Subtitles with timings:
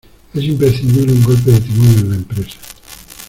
[0.33, 2.57] Es imprescindible un golpe de timón en la empresa.